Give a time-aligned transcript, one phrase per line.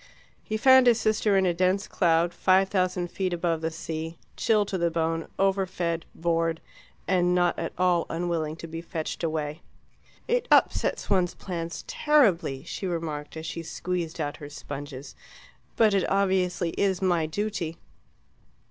[0.43, 4.67] He found his sister in a dense cloud five thousand feet above the sea, chilled
[4.69, 6.59] to the bone, overfed, bored,
[7.07, 9.61] and not at all unwilling to be fetched away.
[10.27, 15.15] "It upsets one's plans terribly," she remarked, as she squeezed out her sponges,
[15.75, 17.77] "but obviously it is my duty."